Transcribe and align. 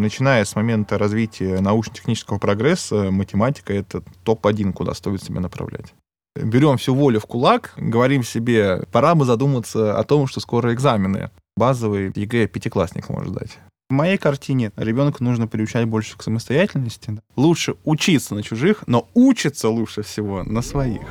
Начиная 0.00 0.44
с 0.44 0.54
момента 0.54 0.98
развития 0.98 1.60
научно-технического 1.60 2.38
прогресса, 2.38 3.10
математика— 3.10 3.72
это 3.74 4.02
топ-1, 4.24 4.72
куда 4.72 4.92
стоит 4.92 5.22
себя 5.22 5.40
направлять. 5.40 5.94
Берем 6.36 6.76
всю 6.76 6.94
волю 6.94 7.18
в 7.18 7.26
кулак, 7.26 7.72
говорим 7.76 8.22
себе, 8.22 8.82
пора 8.92 9.14
бы 9.14 9.24
задуматься 9.24 9.98
о 9.98 10.04
том, 10.04 10.26
что 10.26 10.40
скоро 10.40 10.74
экзамены. 10.74 11.30
Базовый 11.56 12.12
ЕГЭ 12.14 12.46
пятиклассник 12.46 13.08
может 13.08 13.32
сдать. 13.32 13.58
В 13.88 13.94
моей 13.94 14.18
картине 14.18 14.72
ребенку 14.76 15.24
нужно 15.24 15.46
приучать 15.46 15.86
больше 15.86 16.18
к 16.18 16.22
самостоятельности. 16.22 17.18
Лучше 17.36 17.76
учиться 17.84 18.34
на 18.34 18.42
чужих, 18.42 18.84
но 18.86 19.08
учиться 19.14 19.70
лучше 19.70 20.02
всего 20.02 20.42
на 20.42 20.60
своих. 20.60 21.06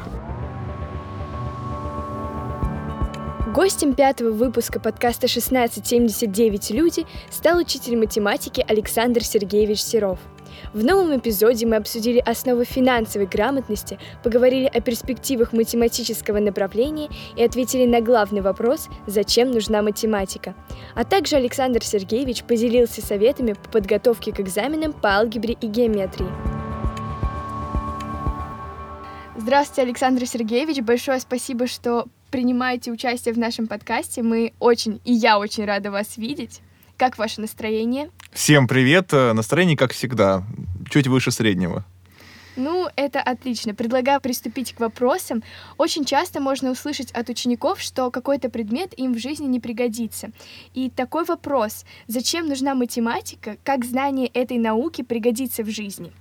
Гостем 3.55 3.93
пятого 3.93 4.31
выпуска 4.31 4.81
подкаста 4.81 5.27
«1679 5.27 6.73
люди» 6.73 7.05
стал 7.31 7.59
учитель 7.59 7.95
математики 7.95 8.65
Александр 8.67 9.23
Сергеевич 9.23 9.79
Серов. 9.81 10.19
В 10.73 10.83
новом 10.83 11.17
эпизоде 11.17 11.65
мы 11.65 11.77
обсудили 11.77 12.19
основы 12.19 12.65
финансовой 12.65 13.27
грамотности, 13.27 13.97
поговорили 14.25 14.65
о 14.65 14.81
перспективах 14.81 15.53
математического 15.53 16.39
направления 16.39 17.07
и 17.37 17.43
ответили 17.45 17.85
на 17.85 18.01
главный 18.01 18.41
вопрос 18.41 18.89
«Зачем 19.07 19.51
нужна 19.51 19.81
математика?». 19.81 20.53
А 20.93 21.05
также 21.05 21.37
Александр 21.37 21.81
Сергеевич 21.81 22.43
поделился 22.43 23.01
советами 23.01 23.53
по 23.53 23.69
подготовке 23.69 24.33
к 24.33 24.41
экзаменам 24.41 24.91
по 24.91 25.15
алгебре 25.15 25.55
и 25.61 25.67
геометрии. 25.67 26.27
Здравствуйте, 29.37 29.83
Александр 29.83 30.25
Сергеевич. 30.25 30.81
Большое 30.81 31.21
спасибо, 31.21 31.67
что 31.67 32.05
принимаете 32.35 32.91
участие 32.91 33.33
в 33.33 33.37
нашем 33.37 33.65
подкасте. 33.65 34.21
Мы 34.21 34.51
очень, 34.59 34.99
и 35.05 35.13
я 35.13 35.39
очень 35.39 35.63
рада 35.63 35.89
вас 35.89 36.17
видеть. 36.17 36.59
Как 36.97 37.17
ваше 37.17 37.39
настроение? 37.39 38.09
Всем 38.33 38.67
привет. 38.67 39.13
Настроение, 39.13 39.77
как 39.77 39.93
всегда, 39.93 40.43
чуть 40.89 41.07
выше 41.07 41.31
среднего. 41.31 41.85
Ну, 42.57 42.89
это 42.97 43.21
отлично. 43.21 43.73
Предлагаю 43.73 44.19
приступить 44.19 44.73
к 44.73 44.81
вопросам. 44.81 45.43
Очень 45.77 46.03
часто 46.03 46.41
можно 46.41 46.71
услышать 46.71 47.09
от 47.11 47.29
учеников, 47.29 47.79
что 47.79 48.11
какой-то 48.11 48.49
предмет 48.49 48.93
им 48.99 49.13
в 49.13 49.17
жизни 49.17 49.45
не 49.45 49.61
пригодится. 49.61 50.31
И 50.73 50.89
такой 50.89 51.23
вопрос, 51.23 51.85
зачем 52.07 52.49
нужна 52.49 52.75
математика, 52.75 53.55
как 53.63 53.85
знание 53.85 54.27
этой 54.27 54.57
науки 54.57 55.03
пригодится 55.03 55.63
в 55.63 55.69
жизни? 55.69 56.11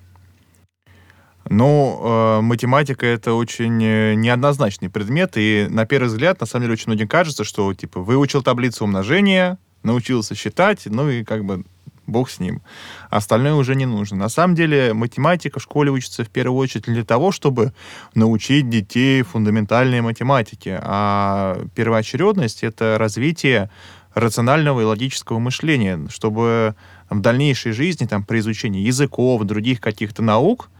Ну, 1.51 2.01
э, 2.03 2.41
математика 2.41 3.07
это 3.07 3.35
очень 3.35 3.83
э, 3.83 4.15
неоднозначный 4.15 4.89
предмет, 4.89 5.33
и 5.37 5.67
на 5.69 5.85
первый 5.87 6.07
взгляд, 6.07 6.41
на 6.41 6.47
самом 6.47 6.65
деле, 6.65 6.73
очень 6.75 6.87
многим 6.87 7.09
кажется, 7.09 7.45
что, 7.45 7.73
типа, 7.75 8.01
выучил 8.01 8.43
таблицу 8.43 8.85
умножения, 8.85 9.59
научился 9.83 10.35
считать, 10.35 10.83
ну 10.87 11.09
и 11.11 11.23
как 11.23 11.45
бы 11.45 11.65
бог 12.07 12.31
с 12.31 12.39
ним. 12.39 12.63
Остальное 13.11 13.55
уже 13.55 13.75
не 13.75 13.87
нужно. 13.87 14.17
На 14.17 14.29
самом 14.29 14.55
деле 14.55 14.93
математика 14.95 15.59
в 15.59 15.63
школе 15.63 15.91
учится 15.91 16.25
в 16.25 16.29
первую 16.29 16.59
очередь 16.59 16.85
для 16.85 17.05
того, 17.05 17.33
чтобы 17.33 17.73
научить 18.15 18.69
детей 18.69 19.23
фундаментальной 19.23 20.01
математике. 20.01 20.81
А 20.83 21.59
первоочередность— 21.75 22.63
это 22.63 22.97
развитие 22.99 23.71
рационального 24.15 24.81
и 24.81 24.85
логического 24.85 25.39
мышления, 25.39 26.07
чтобы 26.09 26.75
в 27.11 27.21
дальнейшей 27.21 27.73
жизни, 27.73 28.07
там, 28.07 28.25
при 28.25 28.39
изучении 28.39 28.81
языков, 28.81 29.43
других 29.45 29.81
каких-то 29.81 30.23
наук, 30.23 30.71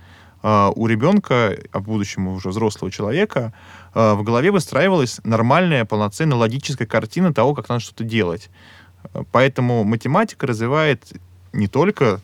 у 0.45 0.87
ребенка, 0.87 1.57
а 1.73 1.79
в 1.79 1.85
будущем 1.85 2.29
уже 2.29 2.51
взрослого 2.51 2.93
человека, 2.93 3.55
а, 3.95 4.15
в 4.15 4.23
голове 4.23 4.51
выстраивалась 4.51 5.21
нормальная, 5.25 5.87
полноценная 5.87 6.37
логическая 6.37 6.87
картина 6.87 7.33
того, 7.33 7.55
как 7.55 7.71
надо 7.71 7.81
что-то 7.81 8.05
делать. 8.05 8.51
Поэтому 9.33 9.85
математика 9.85 10.47
развивает 10.47 11.13
не 11.55 11.67
только 11.67 12.21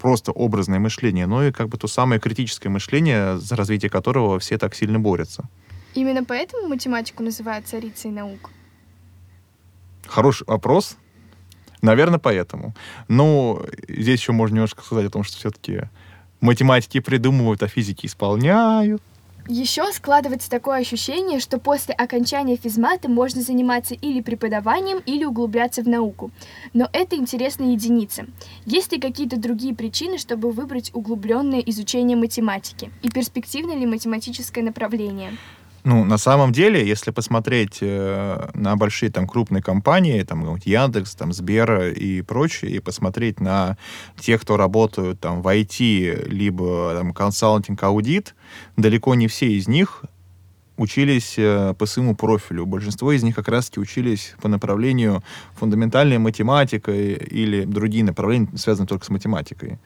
просто 0.00 0.32
образное 0.32 0.80
мышление, 0.80 1.26
но 1.26 1.44
и 1.44 1.52
как 1.52 1.68
бы 1.68 1.78
то 1.78 1.86
самое 1.86 2.20
критическое 2.20 2.68
мышление, 2.68 3.38
за 3.38 3.54
развитие 3.54 3.90
которого 3.90 4.38
все 4.40 4.58
так 4.58 4.74
сильно 4.74 4.98
борются. 4.98 5.48
Именно 5.94 6.24
поэтому 6.24 6.68
математику 6.68 7.22
называют 7.22 7.66
царицей 7.68 8.10
наук? 8.10 8.50
Хороший 10.06 10.46
вопрос. 10.46 10.96
Наверное, 11.80 12.18
поэтому. 12.18 12.74
Но 13.08 13.64
здесь 13.88 14.20
еще 14.20 14.32
можно 14.32 14.56
немножко 14.56 14.82
сказать 14.82 15.06
о 15.06 15.10
том, 15.10 15.22
что 15.22 15.36
все-таки 15.36 15.88
математики 16.40 17.00
придумывают, 17.00 17.62
а 17.62 17.68
физики 17.68 18.06
исполняют. 18.06 19.02
Еще 19.48 19.92
складывается 19.92 20.50
такое 20.50 20.80
ощущение, 20.80 21.38
что 21.38 21.58
после 21.58 21.94
окончания 21.94 22.56
физмата 22.56 23.08
можно 23.08 23.42
заниматься 23.42 23.94
или 23.94 24.20
преподаванием, 24.20 24.98
или 25.06 25.24
углубляться 25.24 25.82
в 25.82 25.88
науку. 25.88 26.32
Но 26.72 26.88
это 26.92 27.14
интересно 27.14 27.70
единицы. 27.70 28.26
Есть 28.64 28.90
ли 28.90 28.98
какие-то 28.98 29.38
другие 29.38 29.72
причины, 29.72 30.18
чтобы 30.18 30.50
выбрать 30.50 30.90
углубленное 30.94 31.60
изучение 31.60 32.16
математики? 32.16 32.90
И 33.02 33.08
перспективное 33.08 33.76
ли 33.76 33.86
математическое 33.86 34.62
направление? 34.62 35.36
Ну, 35.86 36.04
на 36.04 36.18
самом 36.18 36.50
деле, 36.50 36.84
если 36.84 37.12
посмотреть 37.12 37.78
э, 37.80 38.50
на 38.54 38.74
большие 38.74 39.08
там 39.12 39.28
крупные 39.28 39.62
компании, 39.62 40.20
там 40.24 40.56
Яндекс, 40.56 41.14
там 41.14 41.32
Сбер 41.32 41.92
и 41.92 42.22
прочее, 42.22 42.72
и 42.72 42.80
посмотреть 42.80 43.38
на 43.38 43.76
тех, 44.18 44.42
кто 44.42 44.56
работают 44.56 45.20
там 45.20 45.42
в 45.42 45.46
IT, 45.46 46.28
либо 46.28 46.92
там 46.92 47.14
консалтинг, 47.14 47.80
аудит, 47.84 48.34
далеко 48.76 49.14
не 49.14 49.28
все 49.28 49.46
из 49.46 49.68
них 49.68 50.02
учились 50.76 51.34
э, 51.38 51.72
по 51.78 51.86
своему 51.86 52.16
профилю. 52.16 52.66
Большинство 52.66 53.12
из 53.12 53.22
них 53.22 53.36
как 53.36 53.46
раз-таки 53.46 53.78
учились 53.78 54.34
по 54.42 54.48
направлению 54.48 55.22
фундаментальной 55.54 56.18
математика 56.18 56.90
или 56.90 57.64
другие 57.64 58.02
направления, 58.02 58.48
связанные 58.56 58.88
только 58.88 59.04
с 59.04 59.10
математикой. 59.10 59.78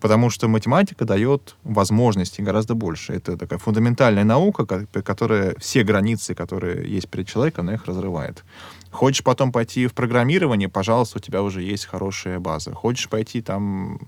Потому 0.00 0.30
что 0.30 0.48
математика 0.48 1.04
дает 1.04 1.56
возможности 1.62 2.40
гораздо 2.40 2.74
больше. 2.74 3.12
Это 3.12 3.36
такая 3.36 3.58
фундаментальная 3.58 4.24
наука, 4.24 4.86
которая 4.86 5.54
все 5.58 5.82
границы, 5.82 6.34
которые 6.34 6.90
есть 6.90 7.08
перед 7.08 7.28
человеком, 7.28 7.66
она 7.66 7.74
их 7.74 7.84
разрывает. 7.84 8.42
Хочешь 8.90 9.22
потом 9.22 9.52
пойти 9.52 9.86
в 9.86 9.92
программирование, 9.92 10.68
пожалуйста, 10.68 11.18
у 11.18 11.20
тебя 11.20 11.42
уже 11.42 11.62
есть 11.62 11.84
хорошая 11.84 12.40
база. 12.40 12.72
Хочешь 12.72 13.08
пойти 13.08 13.42
там 13.42 14.00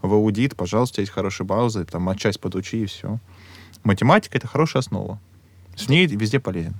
в 0.00 0.14
аудит, 0.14 0.56
пожалуйста, 0.56 1.02
есть 1.02 1.12
хорошая 1.12 1.46
база, 1.46 1.84
там 1.84 2.08
отчасть 2.08 2.40
подучи 2.40 2.82
и 2.82 2.86
все. 2.86 3.18
Математика— 3.84 4.36
это 4.38 4.48
хорошая 4.48 4.80
основа. 4.80 5.20
С 5.76 5.88
ней 5.88 6.06
везде 6.06 6.40
полезен. 6.40 6.74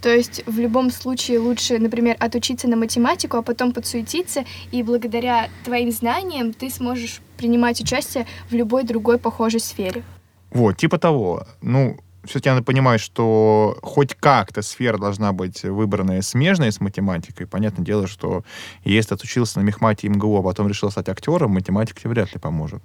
То 0.00 0.14
есть 0.14 0.42
в 0.46 0.58
любом 0.58 0.90
случае 0.90 1.38
лучше, 1.38 1.78
например, 1.78 2.16
отучиться 2.20 2.68
на 2.68 2.76
математику, 2.76 3.36
а 3.36 3.42
потом 3.42 3.72
подсуетиться, 3.72 4.44
и 4.70 4.82
благодаря 4.82 5.48
твоим 5.64 5.90
знаниям 5.90 6.52
ты 6.52 6.70
сможешь 6.70 7.20
принимать 7.36 7.80
участие 7.80 8.26
в 8.50 8.54
любой 8.54 8.84
другой 8.84 9.18
похожей 9.18 9.60
сфере. 9.60 10.04
Вот, 10.50 10.76
типа 10.76 10.98
того. 10.98 11.46
Ну, 11.62 11.98
все-таки 12.24 12.50
надо 12.50 12.62
понимать, 12.62 13.00
что 13.00 13.78
хоть 13.82 14.14
как-то 14.14 14.62
сфера 14.62 14.98
должна 14.98 15.32
быть 15.32 15.62
выбранная 15.64 16.22
смежная 16.22 16.70
с 16.70 16.80
математикой. 16.80 17.46
Понятное 17.46 17.84
дело, 17.84 18.06
что 18.06 18.44
если 18.84 19.14
отучился 19.14 19.58
на 19.58 19.64
мехмате 19.64 20.08
МГУ, 20.08 20.38
а 20.38 20.42
потом 20.42 20.68
решил 20.68 20.90
стать 20.90 21.08
актером, 21.08 21.52
математика 21.52 22.00
тебе 22.00 22.10
вряд 22.10 22.32
ли 22.32 22.40
поможет. 22.40 22.82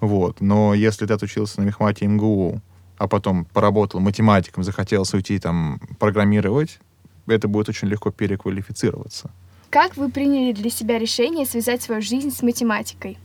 Вот. 0.00 0.40
Но 0.40 0.74
если 0.74 1.06
ты 1.06 1.14
отучился 1.14 1.60
на 1.60 1.64
мехмате 1.64 2.06
МГУ, 2.06 2.60
а 2.98 3.08
потом 3.08 3.44
поработал 3.46 4.00
математиком, 4.00 4.64
захотелось 4.64 5.12
уйти 5.14 5.38
там 5.38 5.80
программировать, 5.98 6.78
это 7.26 7.48
будет 7.48 7.68
очень 7.68 7.88
легко 7.88 8.10
переквалифицироваться. 8.10 9.30
Как 9.70 9.96
вы 9.96 10.10
приняли 10.10 10.52
для 10.52 10.70
себя 10.70 10.98
решение 10.98 11.46
связать 11.46 11.82
свою 11.82 12.00
жизнь 12.00 12.30
с 12.30 12.42
математикой? 12.42 13.18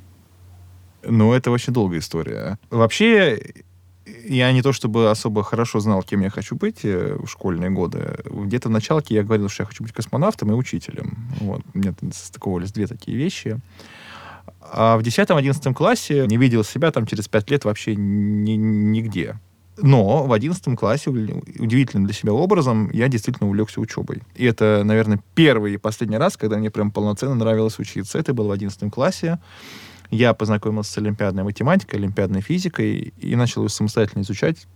Ну, 1.03 1.34
это 1.34 1.52
очень 1.52 1.74
долгая 1.74 2.00
история. 2.00 2.57
Вообще, 2.69 3.40
я 4.25 4.52
не 4.52 4.62
то 4.62 4.74
чтобы 4.74 5.12
особо 5.12 5.44
хорошо 5.44 5.80
знал, 5.80 6.03
кем 6.03 6.22
я 6.22 6.30
хочу 6.30 6.56
быть 6.56 6.84
э, 6.84 7.16
в 7.19 7.28
школьные 7.28 7.69
годы. 7.69 8.18
Где-то 8.25 8.69
в 8.69 8.72
началке 8.72 9.16
я 9.16 9.24
говорил, 9.24 9.50
что 9.50 9.63
я 9.63 9.68
хочу 9.68 9.84
быть 9.84 9.94
космонавтом 9.94 10.51
и 10.51 10.56
учителем. 10.56 11.18
Вот. 11.40 11.62
У 11.74 11.78
меня 11.78 11.94
стыковались 12.12 12.72
две 12.72 12.88
такие 12.88 13.18
вещи. 13.18 13.60
А 14.62 14.98
в 14.98 15.01
10-11 15.01 15.74
классе 15.74 16.25
не 16.27 16.38
видел 16.38 16.63
себя 16.63 16.92
там 16.92 17.06
через 17.06 17.27
пять 17.27 17.50
лет 17.50 17.65
вообще 17.65 17.95
ни, 17.95 18.51
нигде. 18.54 19.38
Но 19.81 20.23
в 20.23 20.33
одиннадцатом 20.33 20.75
классе 20.75 21.09
удивительным 21.09 22.05
для 22.05 22.13
себя 22.13 22.33
образом 22.33 22.89
я 22.91 23.07
действительно 23.07 23.47
увлекся 23.47 23.79
учебой. 23.81 24.21
И 24.35 24.45
это, 24.45 24.81
наверное, 24.83 25.19
первый 25.35 25.73
и 25.73 25.77
последний 25.77 26.17
раз, 26.17 26.37
когда 26.37 26.57
мне 26.57 26.69
прям 26.69 26.91
полноценно 26.91 27.35
нравилось 27.35 27.79
учиться. 27.79 28.17
Это 28.17 28.33
было 28.33 28.49
в 28.49 28.51
одиннадцатом 28.51 28.91
классе. 28.91 29.39
Я 30.11 30.33
познакомился 30.33 30.93
с 30.93 30.97
олимпиадной 30.97 31.43
математикой, 31.43 31.99
олимпиадной 31.99 32.41
физикой 32.41 33.13
и 33.19 33.35
начал 33.35 33.63
ее 33.63 33.69
самостоятельно 33.69 34.23
изучать 34.23 34.67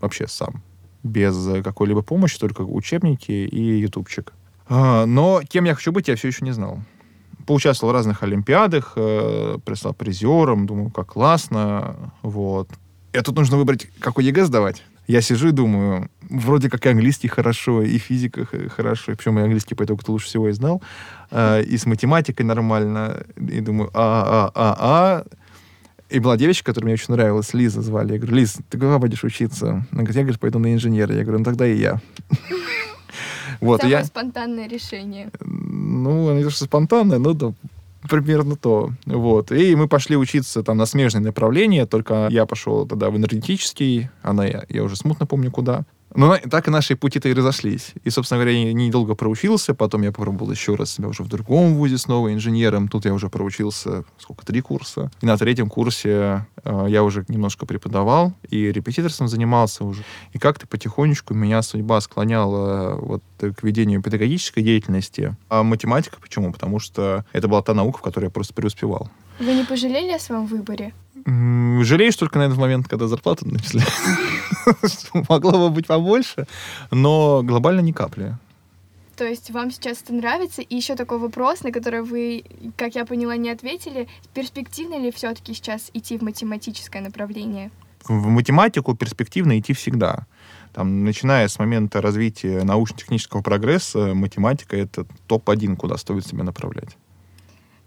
вообще 0.00 0.26
сам. 0.28 0.62
Без 1.02 1.34
какой-либо 1.62 2.02
помощи, 2.02 2.38
только 2.38 2.62
учебники 2.62 3.30
и 3.30 3.78
ютубчик. 3.80 4.32
А, 4.68 5.06
но 5.06 5.40
кем 5.48 5.64
я 5.64 5.74
хочу 5.74 5.92
быть, 5.92 6.08
я 6.08 6.16
все 6.16 6.28
еще 6.28 6.44
не 6.44 6.52
знал 6.52 6.80
поучаствовал 7.46 7.92
в 7.92 7.96
разных 7.96 8.22
олимпиадах, 8.22 8.92
э, 8.94 9.58
прислал 9.64 9.92
призером, 9.92 10.66
думаю, 10.66 10.90
как 10.90 11.08
классно, 11.14 12.12
вот. 12.22 12.68
И 13.12 13.20
тут 13.20 13.36
нужно 13.36 13.56
выбрать, 13.56 13.88
какой 13.98 14.24
ЕГЭ 14.24 14.44
сдавать. 14.44 14.82
Я 15.06 15.20
сижу 15.22 15.48
и 15.48 15.52
думаю, 15.52 16.08
вроде 16.28 16.70
как 16.70 16.86
и 16.86 16.90
английский 16.90 17.26
хорошо, 17.26 17.82
и 17.82 17.98
физика 17.98 18.46
хорошо, 18.68 19.12
причем 19.16 19.38
и 19.38 19.42
английский 19.42 19.74
по 19.74 19.84
итогу 19.84 20.02
лучше 20.06 20.26
всего 20.26 20.48
и 20.48 20.52
знал, 20.52 20.80
э, 21.32 21.64
и 21.64 21.76
с 21.76 21.86
математикой 21.86 22.46
нормально, 22.46 23.24
и 23.36 23.60
думаю, 23.60 23.90
а, 23.92 24.50
а, 24.52 24.52
а, 24.54 24.76
а, 24.78 25.24
и 26.10 26.18
была 26.18 26.36
девочка, 26.36 26.66
которая 26.66 26.86
мне 26.86 26.94
очень 26.94 27.14
нравилась, 27.14 27.54
Лиза 27.54 27.82
звали. 27.82 28.12
Я 28.12 28.18
говорю, 28.18 28.36
Лиз, 28.36 28.58
ты 28.68 28.78
куда 28.78 28.98
будешь 28.98 29.24
учиться? 29.24 29.86
Она 29.92 30.02
говорит, 30.02 30.16
я, 30.16 30.22
говорит, 30.22 30.40
пойду 30.40 30.58
на 30.58 30.74
инженера. 30.74 31.14
Я 31.14 31.22
говорю, 31.22 31.38
ну 31.38 31.44
тогда 31.44 31.66
и 31.66 31.76
я. 31.76 32.00
Вот, 33.60 33.80
Самое 33.82 33.98
я... 33.98 34.04
спонтанное 34.04 34.68
решение. 34.68 35.30
Ну, 35.40 36.34
не 36.34 36.42
то, 36.42 36.48
что 36.48 36.64
спонтанное, 36.64 37.18
но 37.18 37.34
да, 37.34 37.52
примерно 38.08 38.56
то. 38.56 38.90
Вот. 39.06 39.52
И 39.52 39.74
мы 39.76 39.88
пошли 39.88 40.16
учиться 40.16 40.62
там 40.62 40.76
на 40.76 40.86
смежные 40.86 41.22
направления, 41.22 41.86
только 41.86 42.28
я 42.30 42.46
пошел 42.46 42.86
тогда 42.86 43.10
в 43.10 43.16
энергетический, 43.16 44.10
она, 44.22 44.46
я, 44.46 44.64
я 44.68 44.82
уже 44.82 44.96
смутно 44.96 45.26
помню 45.26 45.50
куда. 45.50 45.84
Но 46.14 46.36
так 46.38 46.66
и 46.68 46.70
наши 46.70 46.96
пути-то 46.96 47.28
и 47.28 47.34
разошлись. 47.34 47.92
И, 48.02 48.10
собственно 48.10 48.40
говоря, 48.42 48.56
я 48.56 48.72
недолго 48.72 49.14
проучился, 49.14 49.74
потом 49.74 50.02
я 50.02 50.12
попробовал 50.12 50.50
еще 50.50 50.74
раз 50.74 50.90
себя 50.90 51.08
уже 51.08 51.22
в 51.22 51.28
другом 51.28 51.74
вузе 51.74 51.98
снова 51.98 52.32
инженером. 52.32 52.88
Тут 52.88 53.04
я 53.04 53.14
уже 53.14 53.28
проучился, 53.28 54.04
сколько, 54.18 54.44
три 54.44 54.60
курса. 54.60 55.10
И 55.20 55.26
на 55.26 55.36
третьем 55.36 55.68
курсе 55.68 56.46
э, 56.64 56.86
я 56.88 57.04
уже 57.04 57.24
немножко 57.28 57.64
преподавал 57.64 58.32
и 58.48 58.72
репетиторством 58.72 59.28
занимался 59.28 59.84
уже. 59.84 60.04
И 60.32 60.38
как-то 60.38 60.66
потихонечку 60.66 61.34
меня 61.34 61.62
судьба 61.62 62.00
склоняла 62.00 62.96
вот 62.96 63.22
к 63.38 63.62
ведению 63.62 64.02
педагогической 64.02 64.62
деятельности. 64.62 65.36
А 65.48 65.62
математика 65.62 66.18
почему? 66.20 66.52
Потому 66.52 66.80
что 66.80 67.24
это 67.32 67.46
была 67.46 67.62
та 67.62 67.74
наука, 67.74 67.98
в 67.98 68.02
которой 68.02 68.24
я 68.24 68.30
просто 68.30 68.52
преуспевал. 68.52 69.10
Вы 69.40 69.54
не 69.54 69.64
пожалели 69.64 70.12
о 70.12 70.18
своем 70.18 70.44
выборе? 70.44 70.92
Жалеешь 71.24 72.16
только, 72.16 72.38
наверное, 72.38 72.56
в 72.56 72.60
момент, 72.60 72.88
когда 72.88 73.06
зарплату 73.06 73.48
начисляют. 73.48 73.90
Могло 75.28 75.52
бы 75.52 75.70
быть 75.70 75.86
побольше, 75.86 76.46
но 76.90 77.42
глобально 77.42 77.80
ни 77.80 77.92
капли. 77.92 78.36
То 79.16 79.24
есть 79.24 79.50
вам 79.50 79.70
сейчас 79.70 80.02
это 80.02 80.12
нравится? 80.12 80.62
И 80.62 80.76
еще 80.76 80.94
такой 80.94 81.18
вопрос, 81.18 81.62
на 81.62 81.72
который 81.72 82.02
вы, 82.02 82.44
как 82.76 82.94
я 82.94 83.04
поняла, 83.06 83.36
не 83.36 83.50
ответили. 83.50 84.08
Перспективно 84.34 84.98
ли 84.98 85.10
все-таки 85.10 85.54
сейчас 85.54 85.90
идти 85.94 86.18
в 86.18 86.22
математическое 86.22 87.00
направление? 87.00 87.70
В 88.04 88.28
математику 88.28 88.94
перспективно 88.94 89.58
идти 89.58 89.72
всегда. 89.72 90.26
Там, 90.72 91.04
начиная 91.04 91.48
с 91.48 91.58
момента 91.58 92.00
развития 92.00 92.62
научно-технического 92.62 93.42
прогресса, 93.42 94.14
математика— 94.14 94.76
это 94.78 95.06
топ-1, 95.26 95.76
куда 95.76 95.96
стоит 95.96 96.26
себя 96.26 96.44
направлять. 96.44 96.96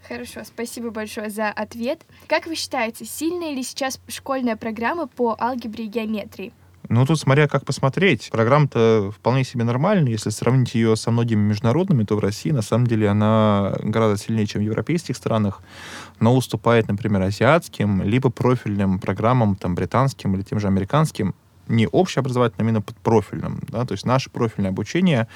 Хорошо, 0.07 0.41
спасибо 0.44 0.91
большое 0.91 1.29
за 1.29 1.50
ответ. 1.50 2.01
Как 2.27 2.45
вы 2.45 2.55
считаете, 2.55 3.05
сильная 3.05 3.53
ли 3.53 3.63
сейчас 3.63 4.00
школьная 4.07 4.57
программа 4.57 5.07
по 5.07 5.35
алгебре 5.39 5.85
и 5.85 5.88
геометрии? 5.88 6.53
Ну, 6.89 7.05
тут 7.05 7.17
смотря 7.17 7.47
как 7.47 7.65
посмотреть. 7.65 8.29
Программа-то 8.29 9.11
вполне 9.15 9.45
себе 9.45 9.63
нормальная. 9.63 10.11
Если 10.11 10.29
сравнить 10.29 10.75
ее 10.75 10.95
со 10.97 11.11
многими 11.11 11.39
международными, 11.39 12.03
то 12.03 12.15
в 12.17 12.19
России, 12.19 12.51
на 12.51 12.61
самом 12.61 12.88
деле, 12.88 13.07
она 13.07 13.73
гораздо 13.81 14.21
сильнее, 14.21 14.45
чем 14.45 14.61
в 14.61 14.65
европейских 14.65 15.15
странах, 15.15 15.61
но 16.19 16.35
уступает, 16.35 16.89
например, 16.89 17.21
азиатским, 17.21 18.03
либо 18.03 18.29
профильным 18.29 19.00
программам, 19.00 19.55
там, 19.55 19.75
британским 19.75 20.35
или 20.35 20.44
тем 20.44 20.59
же 20.59 20.67
американским 20.67 21.33
не 21.68 21.88
общеобразовательным, 21.88 22.68
а 22.68 22.69
именно 22.69 22.83
профильным. 23.04 23.62
Да? 23.69 23.86
То 23.86 23.94
есть 23.94 24.06
наше 24.06 24.30
профильное 24.30 24.71
обучение, 24.71 25.27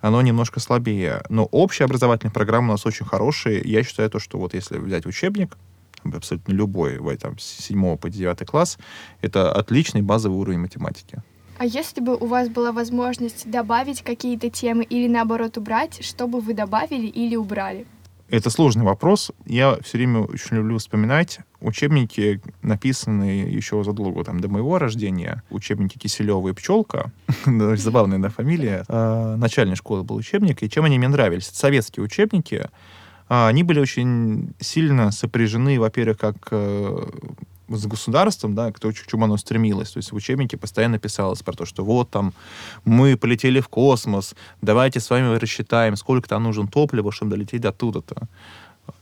оно 0.00 0.22
немножко 0.22 0.60
слабее. 0.60 1.22
Но 1.28 1.44
общеобразовательные 1.44 2.32
программы 2.32 2.68
у 2.68 2.72
нас 2.72 2.86
очень 2.86 3.06
хорошие. 3.06 3.60
Я 3.64 3.82
считаю 3.82 4.10
то, 4.10 4.18
что 4.18 4.38
вот 4.38 4.54
если 4.54 4.78
взять 4.78 5.06
учебник, 5.06 5.56
абсолютно 6.04 6.52
любой, 6.52 6.96
этом 7.12 7.38
с 7.38 7.44
7 7.44 7.96
по 7.96 8.08
9 8.08 8.46
класс, 8.46 8.78
это 9.20 9.52
отличный 9.52 10.02
базовый 10.02 10.38
уровень 10.38 10.60
математики. 10.60 11.22
А 11.58 11.66
если 11.66 12.00
бы 12.00 12.16
у 12.16 12.24
вас 12.24 12.48
была 12.48 12.72
возможность 12.72 13.50
добавить 13.50 14.00
какие-то 14.02 14.48
темы 14.48 14.82
или 14.82 15.06
наоборот 15.08 15.58
убрать, 15.58 16.02
что 16.02 16.26
бы 16.26 16.40
вы 16.40 16.54
добавили 16.54 17.06
или 17.06 17.36
убрали? 17.36 17.86
Это 18.30 18.48
сложный 18.48 18.84
вопрос. 18.84 19.32
Я 19.44 19.76
все 19.82 19.98
время 19.98 20.20
очень 20.20 20.56
люблю 20.56 20.78
вспоминать 20.78 21.40
учебники, 21.60 22.40
написанные 22.62 23.52
еще 23.52 23.82
задолго 23.82 24.22
там, 24.22 24.38
до 24.38 24.48
моего 24.48 24.78
рождения. 24.78 25.42
Учебники 25.50 25.98
Киселева 25.98 26.48
и 26.48 26.52
Пчелка. 26.52 27.10
Забавная 27.76 28.20
да, 28.20 28.28
фамилия. 28.28 28.84
А, 28.86 29.36
начальной 29.36 29.74
школы 29.74 30.04
был 30.04 30.14
учебник. 30.14 30.62
И 30.62 30.70
чем 30.70 30.84
они 30.84 30.96
мне 30.98 31.08
нравились? 31.08 31.46
Советские 31.46 32.04
учебники. 32.04 32.68
А, 33.28 33.48
они 33.48 33.64
были 33.64 33.80
очень 33.80 34.54
сильно 34.60 35.10
сопряжены, 35.10 35.80
во-первых, 35.80 36.18
как 36.18 36.36
э, 36.52 37.06
с 37.70 37.86
государством, 37.86 38.54
да, 38.54 38.72
к 38.72 38.80
чему 39.06 39.24
оно 39.24 39.36
стремилось. 39.36 39.90
То 39.90 39.98
есть 39.98 40.12
в 40.12 40.16
учебнике 40.16 40.56
постоянно 40.56 40.98
писалось 40.98 41.42
про 41.42 41.52
то, 41.52 41.64
что 41.64 41.84
вот 41.84 42.10
там 42.10 42.32
мы 42.84 43.16
полетели 43.16 43.60
в 43.60 43.68
космос, 43.68 44.34
давайте 44.60 45.00
с 45.00 45.10
вами 45.10 45.36
рассчитаем, 45.36 45.96
сколько 45.96 46.28
там 46.28 46.42
нужен 46.42 46.68
топлива, 46.68 47.12
чтобы 47.12 47.32
долететь 47.32 47.62
до 47.62 47.72
туда-то. 47.72 48.28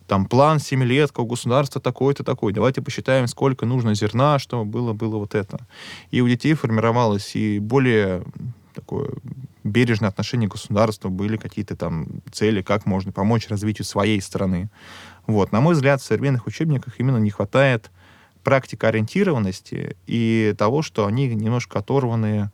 Там 0.07 0.27
план 0.27 0.59
семилетка 0.59 1.21
у 1.21 1.27
государства 1.27 1.81
такой-то 1.81 2.25
такой. 2.25 2.53
Давайте 2.53 2.81
посчитаем, 2.81 3.27
сколько 3.27 3.67
нужно 3.67 3.95
зерна, 3.95 4.39
чтобы 4.39 4.65
было, 4.65 4.93
было 4.93 5.17
вот 5.17 5.35
это. 5.35 5.59
И 6.11 6.21
у 6.21 6.29
детей 6.29 6.55
формировалось 6.55 7.37
и 7.37 7.59
более 7.59 8.25
такое 8.75 9.11
бережное 9.65 10.09
отношение 10.09 10.49
к 10.49 10.53
государству, 10.53 11.11
были 11.11 11.37
какие-то 11.37 11.77
там 11.77 12.07
цели, 12.33 12.63
как 12.63 12.87
можно 12.87 13.13
помочь 13.13 13.49
развитию 13.49 13.85
своей 13.85 14.21
страны. 14.21 14.71
Вот. 15.27 15.53
На 15.53 15.61
мой 15.61 15.75
взгляд, 15.75 16.01
в 16.01 16.05
современных 16.05 16.47
учебниках 16.47 16.95
именно 16.99 17.19
не 17.19 17.31
хватает 17.31 17.91
практика 18.49 18.89
ориентированности 18.89 19.95
и 20.07 20.55
того, 20.57 20.81
что 20.81 21.05
они 21.05 21.27
немножко 21.27 21.81
оторваны 21.81 22.51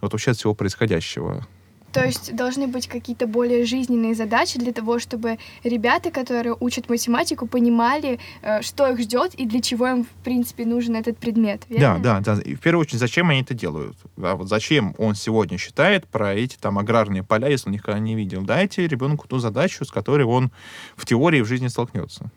вот 0.00 0.12
вообще 0.12 0.30
от 0.30 0.36
всего 0.36 0.54
происходящего. 0.54 1.44
То 1.92 2.04
есть 2.04 2.36
должны 2.36 2.68
быть 2.68 2.86
какие-то 2.86 3.26
более 3.26 3.66
жизненные 3.66 4.14
задачи 4.14 4.60
для 4.60 4.72
того, 4.72 5.00
чтобы 5.00 5.38
ребята, 5.64 6.12
которые 6.12 6.56
учат 6.60 6.88
математику, 6.88 7.48
понимали, 7.48 8.20
э, 8.42 8.62
что 8.62 8.86
их 8.86 9.00
ждет 9.00 9.34
и 9.34 9.44
для 9.44 9.60
чего 9.60 9.88
им, 9.88 10.04
в 10.04 10.24
принципе, 10.24 10.64
нужен 10.64 10.94
этот 10.94 11.18
предмет. 11.18 11.62
Верно? 11.68 11.98
Да, 11.98 12.20
да, 12.20 12.36
да. 12.36 12.42
И 12.42 12.54
в 12.54 12.60
первую 12.60 12.82
очередь, 12.82 13.00
зачем 13.00 13.28
они 13.30 13.40
это 13.40 13.52
делают? 13.52 13.96
Да, 14.16 14.36
вот 14.36 14.48
зачем 14.48 14.94
он 14.96 15.16
сегодня 15.16 15.58
считает 15.58 16.06
про 16.06 16.34
эти 16.34 16.56
там 16.56 16.78
аграрные 16.78 17.24
поля, 17.24 17.48
если 17.48 17.68
он 17.68 17.72
никогда 17.74 17.98
не 17.98 18.14
видел? 18.14 18.42
Дайте 18.42 18.86
ребенку 18.86 19.26
ту 19.26 19.38
задачу, 19.38 19.84
с 19.84 19.90
которой 19.90 20.24
он 20.24 20.52
в 20.94 21.04
теории 21.04 21.40
в 21.40 21.46
жизни 21.46 21.66
столкнется. 21.66 22.30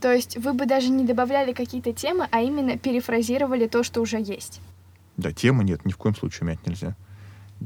То 0.00 0.12
есть 0.12 0.36
вы 0.36 0.52
бы 0.52 0.66
даже 0.66 0.88
не 0.88 1.04
добавляли 1.04 1.52
какие-то 1.52 1.92
темы, 1.92 2.28
а 2.30 2.40
именно 2.40 2.76
перефразировали 2.76 3.66
то, 3.66 3.82
что 3.82 4.00
уже 4.00 4.18
есть. 4.18 4.60
Да, 5.16 5.32
темы 5.32 5.64
нет, 5.64 5.84
ни 5.84 5.92
в 5.92 5.96
коем 5.96 6.14
случае 6.14 6.46
менять 6.46 6.66
нельзя. 6.66 6.94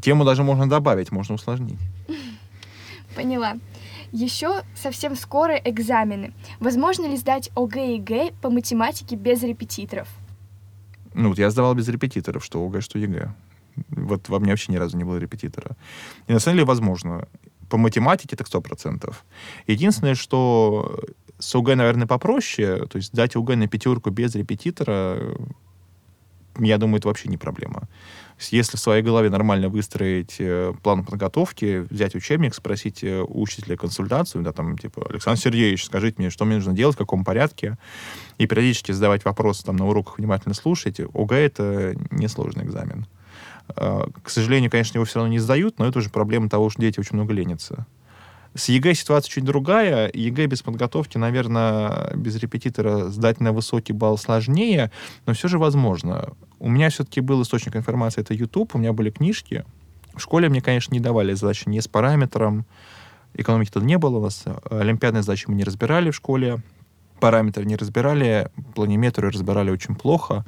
Тему 0.01 0.25
даже 0.25 0.45
можно 0.45 0.69
добавить, 0.69 1.11
можно 1.11 1.35
усложнить. 1.35 1.81
Поняла. 3.17 3.57
Еще 4.13 4.63
совсем 4.75 5.17
скоро 5.17 5.57
экзамены. 5.57 6.33
Возможно 6.61 7.07
ли 7.07 7.17
сдать 7.17 7.51
ОГЭ 7.55 7.87
и 7.87 7.95
ЕГЭ 7.97 8.33
по 8.41 8.51
математике 8.51 9.17
без 9.17 9.43
репетиторов? 9.43 10.09
Ну, 11.15 11.29
вот 11.29 11.39
я 11.39 11.51
сдавал 11.51 11.75
без 11.75 11.89
репетиторов, 11.89 12.45
что 12.45 12.65
ОГЭ, 12.65 12.81
что 12.81 12.99
ЕГЭ. 12.99 13.35
Вот 13.89 14.29
во 14.29 14.39
мне 14.39 14.51
вообще 14.51 14.73
ни 14.73 14.77
разу 14.77 14.97
не 14.97 15.05
было 15.05 15.17
репетитора. 15.17 15.77
И 16.29 16.33
на 16.33 16.39
самом 16.39 16.57
деле 16.57 16.67
возможно. 16.67 17.27
По 17.69 17.77
математике 17.77 18.37
так 18.37 18.49
сто 18.49 18.61
процентов. 18.61 19.25
Единственное, 19.69 20.17
что 20.17 21.01
с 21.41 21.55
ОГЭ, 21.55 21.75
наверное, 21.75 22.07
попроще. 22.07 22.87
То 22.87 22.97
есть 22.97 23.13
сдать 23.13 23.37
ОГЭ 23.37 23.57
на 23.57 23.69
пятерку 23.69 24.11
без 24.11 24.35
репетитора, 24.35 25.37
я 26.59 26.79
думаю, 26.79 26.99
это 26.99 27.09
вообще 27.09 27.29
не 27.29 27.37
проблема. 27.37 27.89
Если 28.51 28.77
в 28.77 28.81
своей 28.81 29.03
голове 29.03 29.29
нормально 29.29 29.69
выстроить 29.69 30.37
э, 30.39 30.73
план 30.83 31.05
подготовки, 31.05 31.87
взять 31.91 32.15
учебник, 32.15 32.55
спросить 32.55 33.05
э, 33.05 33.21
у 33.21 33.43
учителя 33.43 33.77
консультацию, 33.77 34.43
да, 34.43 34.53
там, 34.53 34.79
типа, 34.79 35.07
Александр 35.11 35.41
Сергеевич, 35.41 35.85
скажите 35.85 36.17
мне, 36.19 36.31
что 36.31 36.47
мне 36.47 36.57
нужно 36.57 36.73
делать, 36.73 36.97
в 36.97 36.99
каком 36.99 37.23
порядке, 37.23 37.77
и 38.39 38.47
периодически 38.47 38.93
задавать 38.93 39.25
вопросы 39.27 39.65
там 39.65 39.77
на 39.77 39.87
уроках, 39.87 40.19
внимательно 40.19 40.55
слушать, 40.55 41.01
ОГЭ— 41.01 41.37
это 41.39 41.95
несложный 42.11 42.65
экзамен. 42.65 43.07
А, 43.77 44.09
к 44.23 44.31
сожалению, 44.31 44.71
конечно, 44.71 44.97
его 44.97 45.05
все 45.05 45.19
равно 45.19 45.33
не 45.33 45.39
сдают, 45.39 45.79
но 45.79 45.87
это 45.87 45.99
уже 45.99 46.09
проблема 46.09 46.49
того, 46.49 46.71
что 46.71 46.81
дети 46.81 46.99
очень 46.99 47.17
много 47.17 47.35
ленятся. 47.35 47.87
С 48.55 48.69
ЕГЭ 48.69 48.95
ситуация 48.95 49.31
чуть 49.31 49.45
другая. 49.45 50.11
ЕГЭ 50.13 50.47
без 50.47 50.63
подготовки, 50.63 51.19
наверное, 51.19 52.13
без 52.15 52.37
репетитора 52.37 53.09
сдать 53.09 53.41
на 53.41 53.53
высокий 53.53 53.93
балл 53.93 54.19
сложнее, 54.19 54.91
но 55.27 55.35
все 55.35 55.49
же 55.49 55.59
возможно. 55.59 56.31
У 56.59 56.69
меня 56.69 56.91
все-таки 56.91 57.21
был 57.21 57.43
источник 57.43 57.77
информации, 57.77 58.21
это 58.23 58.35
YouTube, 58.35 58.75
у 58.75 58.79
меня 58.79 58.93
были 58.93 59.11
книжки. 59.11 59.65
В 60.15 60.21
школе 60.21 60.49
мне, 60.49 60.61
конечно, 60.61 60.93
не 60.93 61.01
давали 61.01 61.35
задачи 61.35 61.69
не 61.69 61.81
с 61.81 61.87
параметром, 61.87 62.67
экономики 63.35 63.71
тогда 63.71 63.87
не 63.87 63.99
было 63.99 64.19
у 64.19 64.23
нас, 64.23 64.45
олимпиадные 64.69 65.23
задачи 65.23 65.45
мы 65.47 65.55
не 65.55 65.65
разбирали 65.65 66.11
в 66.11 66.17
школе, 66.17 66.59
параметры 67.21 67.65
не 67.65 67.77
разбирали, 67.77 68.51
планиметрию 68.75 69.31
разбирали 69.31 69.71
очень 69.71 69.95
плохо. 69.95 70.45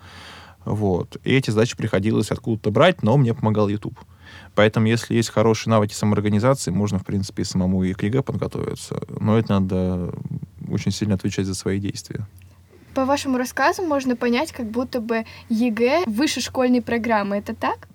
Вот. 0.64 1.16
И 1.25 1.35
эти 1.35 1.50
задачи 1.50 1.76
приходилось 1.76 2.31
откуда-то 2.31 2.71
брать, 2.71 3.02
но 3.02 3.16
мне 3.16 3.35
помогал 3.35 3.69
YouTube. 3.69 3.99
Поэтому, 4.54 4.87
если 4.87 5.14
есть 5.14 5.31
хорошие 5.31 5.71
навыки 5.71 5.95
самоорганизации, 5.95 6.71
можно, 6.71 6.99
в 6.99 7.04
принципе, 7.04 7.42
и 7.42 7.45
самому 7.45 7.85
и 7.85 7.92
к 7.92 8.02
ЕГЭ 8.02 8.23
подготовиться. 8.23 9.02
Но 9.19 9.38
это 9.38 9.61
надо 9.61 10.14
очень 10.69 10.92
сильно 10.92 11.14
отвечать 11.14 11.47
за 11.47 11.54
свои 11.54 11.78
действия. 11.78 12.26
По 12.95 13.07
вашему 13.07 13.38
рассказу 13.38 13.83
можно 13.83 14.16
понять, 14.16 14.52
как 14.52 14.71
будто 14.71 15.00
бы 15.00 15.25
ЕГЭ 15.49 16.04
выше 16.07 16.40
школьной 16.40 16.83
программы. 16.83 17.37
Это 17.37 17.54
так? 17.54 17.88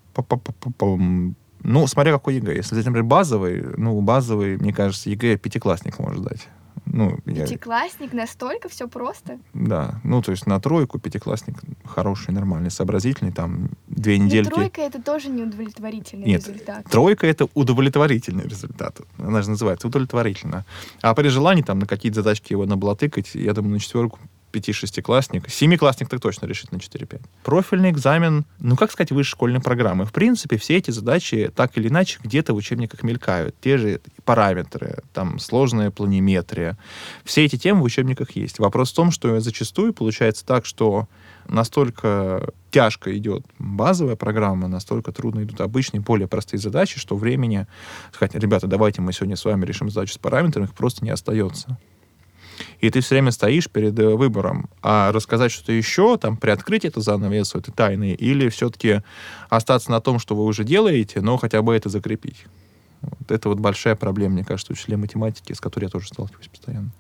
Ну, 1.63 1.87
смотря 1.87 2.11
какой 2.11 2.35
ЕГЭ. 2.35 2.55
Если 2.55 2.75
например, 2.75 3.03
базовый, 3.03 3.63
ну, 3.77 3.99
базовый, 4.01 4.57
мне 4.57 4.73
кажется, 4.73 5.09
ЕГЭ 5.09 5.37
пятиклассник 5.37 5.99
может 5.99 6.23
сдать. 6.23 6.47
Ну, 6.91 7.17
Пятиклассник, 7.25 8.13
я... 8.13 8.21
настолько 8.21 8.69
все 8.69 8.87
просто? 8.87 9.39
Да, 9.53 9.99
ну, 10.03 10.21
то 10.21 10.31
есть 10.31 10.47
на 10.47 10.59
тройку 10.59 10.99
пятиклассник 10.99 11.55
хороший, 11.85 12.31
нормальный, 12.31 12.71
сообразительный, 12.71 13.31
там, 13.31 13.69
две 13.87 14.17
недельки. 14.17 14.49
Но 14.49 14.55
тройка— 14.55 14.81
это 14.83 15.01
тоже 15.01 15.29
неудовлетворительный 15.29 16.27
Нет, 16.27 16.47
результат. 16.47 16.85
тройка— 16.89 17.27
это 17.27 17.47
удовлетворительный 17.53 18.45
результат. 18.45 18.99
Она 19.17 19.41
же 19.41 19.49
называется 19.49 19.87
удовлетворительно. 19.87 20.65
А 21.01 21.13
при 21.13 21.27
желании 21.29 21.63
там 21.63 21.79
на 21.79 21.85
какие-то 21.85 22.21
задачки 22.21 22.53
его 22.53 22.65
наблатыкать, 22.65 23.35
я 23.35 23.53
думаю, 23.53 23.73
на 23.73 23.79
четверку 23.79 24.19
пяти-шестиклассник. 24.57 25.49
Семиклассник 25.49 26.09
так 26.09 26.19
точно 26.19 26.47
решит 26.47 26.71
на 26.71 26.77
4-5. 26.77 27.21
Профильный 27.43 27.91
экзамен, 27.91 28.45
ну, 28.59 28.75
как 28.75 28.91
сказать, 28.91 29.11
высшей 29.11 29.31
школьной 29.31 29.61
программы. 29.61 30.05
В 30.05 30.11
принципе, 30.11 30.57
все 30.57 30.77
эти 30.77 30.89
задачи 30.89 31.51
так 31.55 31.77
или 31.77 31.89
иначе 31.89 32.19
где-то 32.23 32.53
в 32.53 32.57
учебниках 32.57 33.03
мелькают. 33.03 33.55
Те 33.61 33.77
же 33.77 34.01
параметры, 34.25 35.03
там, 35.13 35.37
сложная 35.37 35.91
планиметрия. 35.91 36.77
Все 37.23 37.45
эти 37.45 37.57
темы 37.57 37.81
в 37.81 37.83
учебниках 37.83 38.31
есть. 38.31 38.57
Вопрос 38.57 38.91
в 38.91 38.95
том, 38.95 39.11
что 39.11 39.39
зачастую 39.39 39.93
получается 39.93 40.43
так, 40.43 40.65
что 40.65 41.07
настолько 41.47 42.49
тяжко 42.71 43.15
идет 43.15 43.45
базовая 43.59 44.15
программа, 44.15 44.67
настолько 44.67 45.11
трудно 45.11 45.43
идут 45.43 45.61
обычные, 45.61 46.01
более 46.01 46.27
простые 46.27 46.59
задачи, 46.59 46.99
что 46.99 47.15
времени 47.15 47.67
сказать, 48.11 48.35
ребята, 48.35 48.67
давайте 48.67 49.01
мы 49.01 49.13
сегодня 49.13 49.35
с 49.35 49.45
вами 49.45 49.65
решим 49.65 49.89
задачу 49.89 50.13
с 50.13 50.17
параметрами, 50.17 50.65
их 50.65 50.73
просто 50.73 51.05
не 51.05 51.11
остается. 51.11 51.77
И 52.79 52.89
ты 52.89 53.01
все 53.01 53.15
время 53.15 53.31
стоишь 53.31 53.69
перед 53.69 53.97
э, 53.99 54.15
выбором, 54.15 54.69
а 54.81 55.11
рассказать 55.11 55.51
что-то 55.51 55.71
еще, 55.71 56.17
там, 56.17 56.37
приоткрыть 56.37 56.85
эту 56.85 57.01
занавесу, 57.01 57.59
это 57.59 57.71
тайны, 57.71 58.13
или 58.13 58.49
все-таки 58.49 59.01
остаться 59.49 59.91
на 59.91 60.01
том, 60.01 60.19
что 60.19 60.35
вы 60.35 60.45
уже 60.45 60.63
делаете, 60.63 61.21
но 61.21 61.37
хотя 61.37 61.61
бы 61.61 61.75
это 61.75 61.89
закрепить. 61.89 62.45
Вот 63.01 63.31
это 63.31 63.49
вот 63.49 63.59
большая 63.59 63.95
проблема, 63.95 64.35
мне 64.35 64.45
кажется, 64.45 64.73
учителя 64.73 64.97
математики, 64.97 65.53
с 65.53 65.59
которой 65.59 65.85
я 65.85 65.89
тоже 65.89 66.07
сталкиваюсь 66.07 66.47
постоянно. 66.47 66.91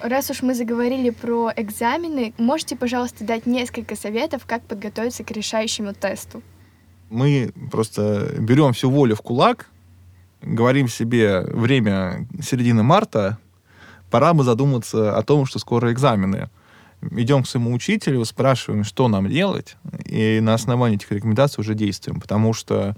Раз 0.00 0.30
уж 0.30 0.42
мы 0.42 0.54
заговорили 0.54 1.10
про 1.10 1.52
экзамены, 1.54 2.34
можете, 2.36 2.74
пожалуйста, 2.74 3.24
дать 3.24 3.46
несколько 3.46 3.94
советов, 3.94 4.42
как 4.46 4.62
подготовиться 4.62 5.22
к 5.22 5.30
решающему 5.30 5.94
тесту? 5.94 6.42
Мы 7.08 7.52
просто 7.70 8.34
берем 8.38 8.72
всю 8.72 8.90
волю 8.90 9.14
в 9.14 9.22
кулак, 9.22 9.68
говорим 10.40 10.88
себе 10.88 11.42
время 11.42 12.26
середины 12.42 12.82
марта, 12.82 13.38
пора 14.12 14.34
бы 14.34 14.44
задуматься 14.44 15.16
о 15.16 15.22
том, 15.22 15.46
что 15.46 15.58
скоро 15.58 15.90
экзамены. 15.90 16.50
Идем 17.10 17.42
к 17.42 17.48
своему 17.48 17.72
учителю, 17.72 18.24
спрашиваем, 18.24 18.84
что 18.84 19.08
нам 19.08 19.28
делать, 19.28 19.76
и 20.04 20.38
на 20.40 20.54
основании 20.54 20.96
этих 20.96 21.10
рекомендаций 21.10 21.60
уже 21.60 21.74
действуем, 21.74 22.20
потому 22.20 22.52
что 22.52 22.94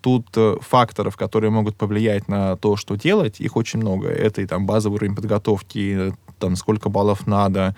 тут 0.00 0.28
э, 0.36 0.58
факторов, 0.60 1.16
которые 1.16 1.50
могут 1.50 1.74
повлиять 1.74 2.28
на 2.28 2.54
то, 2.56 2.76
что 2.76 2.94
делать, 2.94 3.40
их 3.40 3.56
очень 3.56 3.80
много. 3.80 4.08
Это 4.08 4.42
и 4.42 4.46
там 4.46 4.64
базовый 4.64 4.96
уровень 4.96 5.16
подготовки, 5.16 6.14
там 6.38 6.56
сколько 6.56 6.88
баллов 6.88 7.26
надо, 7.26 7.74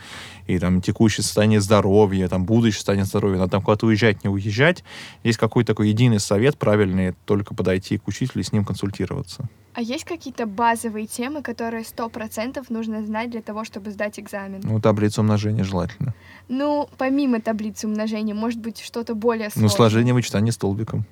и 0.47 0.59
там 0.59 0.81
текущее 0.81 1.25
состояние 1.25 1.61
здоровья, 1.61 2.29
там 2.29 2.45
будущее 2.45 2.76
состояние 2.76 3.07
здоровья, 3.07 3.38
надо 3.38 3.52
там 3.52 3.62
куда-то 3.62 3.87
уезжать, 3.87 4.25
не 4.25 4.31
уезжать. 4.31 4.85
Есть 5.25 5.38
какой-то 5.38 5.73
такой 5.73 5.88
единый 5.88 6.21
совет 6.21 6.59
правильный, 6.59 7.14
только 7.25 7.55
подойти 7.55 7.99
к 7.99 8.09
учителю 8.09 8.43
и 8.43 8.45
с 8.45 8.52
ним 8.52 8.64
консультироваться. 8.64 9.49
А 9.73 9.83
есть 9.83 10.05
какие-то 10.05 10.47
базовые 10.47 11.07
темы, 11.07 11.43
которые 11.43 11.85
сто 11.85 12.09
процентов 12.09 12.71
нужно 12.71 13.05
знать 13.05 13.31
для 13.31 13.40
того, 13.40 13.64
чтобы 13.64 13.93
сдать 13.93 14.19
экзамен? 14.19 14.61
Ну, 14.64 14.81
таблицу 14.81 15.21
умножения 15.21 15.62
желательно. 15.62 16.14
Ну, 16.49 16.88
помимо 16.99 17.40
таблицы 17.40 17.87
умножения, 17.87 18.35
может 18.35 18.59
быть, 18.59 18.81
что-то 18.81 19.14
более 19.14 19.50
сложное? 19.50 19.62
Ну, 19.62 19.69
сложение 19.69 20.12
вычитания 20.12 20.50
столбиком. 20.50 21.07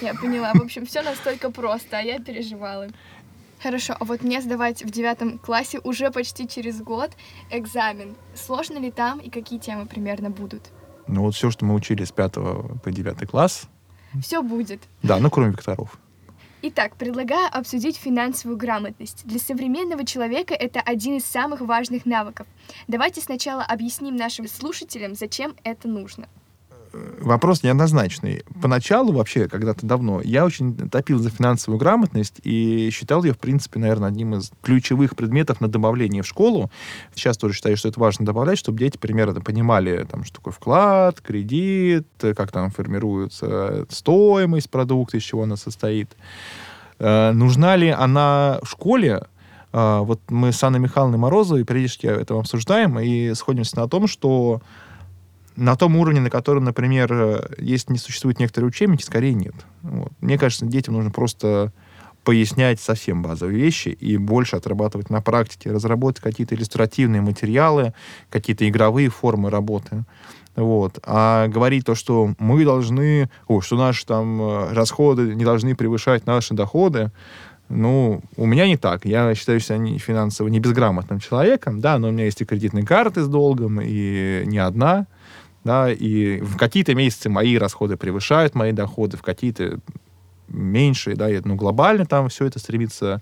Я 0.00 0.14
поняла. 0.14 0.52
В 0.54 0.62
общем, 0.62 0.86
все 0.86 1.02
настолько 1.02 1.50
просто, 1.50 1.98
а 1.98 2.00
я 2.00 2.18
переживала. 2.18 2.88
Хорошо, 3.62 3.96
а 3.98 4.04
вот 4.04 4.22
мне 4.22 4.40
сдавать 4.40 4.82
в 4.84 4.90
девятом 4.90 5.38
классе 5.38 5.80
уже 5.82 6.10
почти 6.10 6.46
через 6.46 6.80
год 6.80 7.10
экзамен. 7.50 8.14
Сложно 8.34 8.78
ли 8.78 8.90
там 8.90 9.18
и 9.18 9.30
какие 9.30 9.58
темы 9.58 9.86
примерно 9.86 10.30
будут? 10.30 10.70
Ну 11.08 11.22
вот 11.22 11.34
все, 11.34 11.50
что 11.50 11.64
мы 11.64 11.74
учили 11.74 12.04
с 12.04 12.12
пятого 12.12 12.78
по 12.78 12.90
девятый 12.90 13.26
класс. 13.26 13.62
Все 14.22 14.42
будет. 14.42 14.82
Да, 15.02 15.18
ну 15.18 15.30
кроме 15.30 15.50
векторов. 15.52 15.98
Итак, 16.60 16.96
предлагаю 16.96 17.48
обсудить 17.52 17.96
финансовую 17.96 18.58
грамотность. 18.58 19.24
Для 19.24 19.38
современного 19.38 20.04
человека 20.04 20.54
это 20.54 20.80
один 20.80 21.16
из 21.16 21.24
самых 21.24 21.60
важных 21.60 22.04
навыков. 22.04 22.46
Давайте 22.88 23.20
сначала 23.20 23.62
объясним 23.62 24.16
нашим 24.16 24.48
слушателям, 24.48 25.14
зачем 25.14 25.54
это 25.62 25.88
нужно 25.88 26.28
вопрос 27.20 27.62
неоднозначный. 27.62 28.44
Поначалу 28.60 29.12
вообще, 29.12 29.48
когда-то 29.48 29.86
давно, 29.86 30.20
я 30.22 30.44
очень 30.44 30.74
топил 30.88 31.18
за 31.18 31.30
финансовую 31.30 31.78
грамотность 31.78 32.40
и 32.42 32.90
считал 32.92 33.24
ее, 33.24 33.32
в 33.32 33.38
принципе, 33.38 33.78
наверное, 33.78 34.08
одним 34.08 34.34
из 34.34 34.50
ключевых 34.62 35.16
предметов 35.16 35.60
на 35.60 35.68
добавление 35.68 36.22
в 36.22 36.26
школу. 36.26 36.70
Сейчас 37.14 37.36
тоже 37.36 37.54
считаю, 37.54 37.76
что 37.76 37.88
это 37.88 38.00
важно 38.00 38.26
добавлять, 38.26 38.58
чтобы 38.58 38.78
дети 38.78 38.98
примерно 38.98 39.40
понимали, 39.40 40.06
там, 40.10 40.24
что 40.24 40.36
такое 40.36 40.52
вклад, 40.52 41.20
кредит, 41.20 42.06
как 42.18 42.52
там 42.52 42.70
формируется 42.70 43.86
стоимость 43.88 44.70
продукта, 44.70 45.16
из 45.16 45.22
чего 45.22 45.42
она 45.42 45.56
состоит. 45.56 46.16
Э, 46.98 47.32
нужна 47.32 47.76
ли 47.76 47.88
она 47.88 48.58
в 48.62 48.68
школе? 48.68 49.22
Э, 49.72 50.00
вот 50.00 50.20
мы 50.28 50.52
с 50.52 50.62
Анной 50.62 50.80
Михайловной 50.80 51.18
Морозовой 51.18 51.64
периодически 51.64 52.06
это 52.06 52.38
обсуждаем 52.38 52.98
и 52.98 53.34
сходимся 53.34 53.76
на 53.78 53.88
том, 53.88 54.06
что 54.06 54.60
на 55.58 55.74
том 55.76 55.96
уровне, 55.96 56.20
на 56.20 56.30
котором, 56.30 56.64
например, 56.64 57.12
э, 57.12 57.48
есть 57.58 57.90
не 57.90 57.98
существуют 57.98 58.38
некоторые 58.38 58.68
учебники, 58.68 59.02
скорее 59.02 59.34
нет. 59.34 59.54
Вот. 59.82 60.12
Мне 60.20 60.38
кажется, 60.38 60.64
детям 60.64 60.94
нужно 60.94 61.10
просто 61.10 61.72
пояснять 62.22 62.80
совсем 62.80 63.22
базовые 63.22 63.58
вещи 63.58 63.88
и 63.88 64.16
больше 64.18 64.56
отрабатывать 64.56 65.10
на 65.10 65.20
практике, 65.20 65.72
разработать 65.72 66.22
какие-то 66.22 66.54
иллюстративные 66.54 67.22
материалы, 67.22 67.92
какие-то 68.30 68.68
игровые 68.68 69.08
формы 69.08 69.50
работы. 69.50 70.04
Вот. 70.54 71.00
А 71.04 71.48
говорить 71.48 71.84
то, 71.84 71.94
что 71.94 72.34
мы 72.38 72.64
должны, 72.64 73.28
о, 73.48 73.60
что 73.60 73.76
наши 73.76 74.06
там 74.06 74.40
э, 74.40 74.72
расходы 74.74 75.34
не 75.34 75.44
должны 75.44 75.74
превышать 75.74 76.24
наши 76.26 76.54
доходы, 76.54 77.10
ну, 77.68 78.22
у 78.36 78.46
меня 78.46 78.66
не 78.66 78.76
так. 78.76 79.04
Я 79.04 79.34
считаю 79.34 79.58
себя 79.60 79.78
не 79.78 79.98
финансово 79.98 80.48
не 80.48 80.60
безграмотным 80.60 81.18
человеком, 81.18 81.80
да, 81.80 81.98
но 81.98 82.08
у 82.08 82.10
меня 82.12 82.24
есть 82.24 82.40
и 82.40 82.44
кредитные 82.44 82.86
карты 82.86 83.22
с 83.22 83.28
долгом, 83.28 83.80
и 83.82 84.44
не 84.46 84.58
одна 84.58 85.06
да, 85.64 85.90
и 85.90 86.40
в 86.40 86.56
какие-то 86.56 86.94
месяцы 86.94 87.28
мои 87.28 87.56
расходы 87.56 87.96
превышают 87.96 88.54
мои 88.54 88.72
доходы, 88.72 89.16
в 89.16 89.22
какие-то 89.22 89.80
меньше, 90.48 91.14
да, 91.14 91.30
и, 91.30 91.40
ну, 91.44 91.54
глобально 91.56 92.06
там 92.06 92.28
все 92.28 92.46
это 92.46 92.58
стремится 92.58 93.20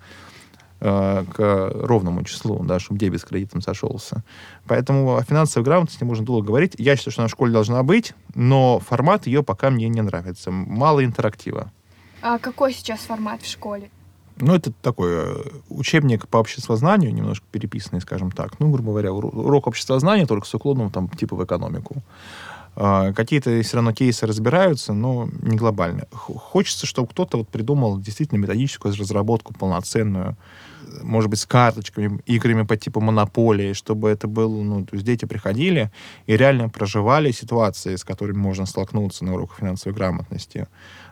э, 0.80 1.24
к 1.32 1.70
ровному 1.74 2.22
числу, 2.24 2.62
да, 2.64 2.78
чтобы 2.78 3.00
дебет 3.00 3.20
с 3.20 3.24
кредитом 3.24 3.60
сошелся. 3.60 4.22
Поэтому 4.66 5.16
о 5.16 5.22
финансовой 5.22 5.64
грамотности 5.64 6.04
можно 6.04 6.24
долго 6.24 6.46
говорить. 6.46 6.74
Я 6.78 6.96
считаю, 6.96 7.12
что 7.12 7.22
она 7.22 7.28
в 7.28 7.32
школе 7.32 7.52
должна 7.52 7.82
быть, 7.82 8.14
но 8.34 8.78
формат 8.78 9.26
ее 9.26 9.42
пока 9.42 9.70
мне 9.70 9.88
не 9.88 10.02
нравится. 10.02 10.50
Мало 10.50 11.04
интерактива. 11.04 11.72
А 12.22 12.38
какой 12.38 12.72
сейчас 12.72 13.00
формат 13.00 13.42
в 13.42 13.50
школе? 13.50 13.90
Ну, 14.38 14.54
это 14.54 14.70
такой 14.82 15.10
э, 15.12 15.42
учебник 15.70 16.28
по 16.28 16.38
обществознанию, 16.38 17.12
немножко 17.12 17.46
переписанный, 17.50 18.02
скажем 18.02 18.30
так. 18.30 18.60
Ну, 18.60 18.70
грубо 18.70 18.90
говоря, 18.90 19.12
урок 19.12 19.66
обществознания, 19.66 20.26
только 20.26 20.46
с 20.46 20.54
уклоном 20.54 20.90
там, 20.90 21.08
типа 21.08 21.36
в 21.36 21.44
экономику. 21.44 22.02
А, 22.78 23.14
какие-то 23.14 23.62
все 23.62 23.76
равно 23.76 23.94
кейсы 23.94 24.26
разбираются, 24.26 24.92
но 24.92 25.30
не 25.40 25.56
глобально. 25.56 26.06
Хочется, 26.12 26.86
чтобы 26.86 27.08
кто-то 27.08 27.38
вот 27.38 27.48
придумал 27.48 27.98
действительно 27.98 28.38
методическую 28.38 28.94
разработку 28.94 29.54
полноценную, 29.54 30.36
может 31.02 31.30
быть, 31.30 31.38
с 31.38 31.46
карточками, 31.46 32.20
играми 32.26 32.62
по 32.62 32.76
типу 32.76 33.00
монополии, 33.00 33.72
чтобы 33.72 34.10
это 34.10 34.28
было, 34.28 34.62
ну, 34.62 34.84
то 34.84 34.94
есть 34.94 35.06
дети 35.06 35.24
приходили 35.24 35.90
и 36.26 36.36
реально 36.36 36.68
проживали 36.68 37.30
ситуации, 37.30 37.96
с 37.96 38.04
которыми 38.04 38.36
можно 38.36 38.66
столкнуться 38.66 39.24
на 39.24 39.32
уроках 39.32 39.56
финансовой 39.58 39.96
грамотности 39.96 40.68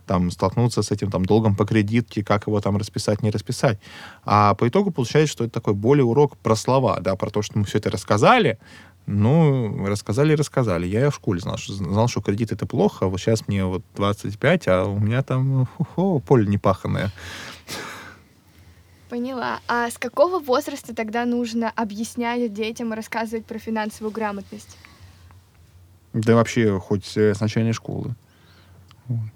там, 0.06 0.30
столкнуться 0.30 0.82
с 0.82 0.90
этим 0.90 1.11
там, 1.11 1.25
долгом 1.25 1.56
по 1.56 1.64
кредитке, 1.64 2.25
как 2.25 2.46
его 2.46 2.61
там 2.61 2.76
расписать, 2.76 3.23
не 3.23 3.30
расписать. 3.30 3.78
А 4.25 4.54
по 4.54 4.68
итогу 4.68 4.90
получается, 4.90 5.32
что 5.32 5.44
это 5.44 5.54
такой 5.54 5.75
более 5.75 6.04
урок 6.04 6.37
про 6.38 6.56
слова, 6.56 7.00
да, 7.00 7.16
про 7.16 7.30
то, 7.30 7.42
что 7.42 7.58
мы 7.58 7.64
все 7.64 7.78
это 7.78 7.90
рассказали, 7.90 8.58
ну, 9.06 9.87
рассказали 9.87 10.32
и 10.32 10.37
рассказали. 10.37 10.87
Я 10.87 11.11
в 11.11 11.14
школе 11.14 11.40
знал, 11.40 11.58
что, 11.58 11.75
знал, 11.75 12.08
что 12.08 12.23
кредит 12.23 12.52
это 12.52 12.66
плохо, 12.66 13.06
а 13.06 13.08
вот 13.08 13.20
сейчас 13.20 13.46
мне 13.49 13.64
вот 13.64 13.82
25, 13.96 14.68
а 14.68 14.84
у 14.84 14.99
меня 14.99 15.23
там 15.23 15.66
хо-хо, 15.76 16.20
поле 16.20 16.46
непаханное. 16.46 17.12
Поняла. 19.11 19.61
А 19.68 19.90
с 19.90 19.99
какого 19.99 20.40
возраста 20.40 20.94
тогда 20.94 21.25
нужно 21.26 21.70
объяснять 21.70 22.52
детям 22.52 22.92
и 22.92 22.96
рассказывать 22.96 23.44
про 23.44 23.58
финансовую 23.58 24.12
грамотность? 24.12 24.76
Да 26.14 26.34
вообще 26.34 26.78
хоть 26.80 27.04
с 27.04 27.40
начальной 27.40 27.73
школы. 27.73 28.14